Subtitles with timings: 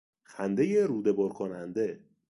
[0.23, 2.03] خندهی رودهبر کننده